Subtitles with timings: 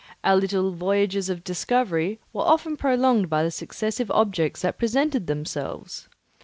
[0.23, 6.09] Our little voyages of discovery were often prolonged by the successive objects that presented themselves.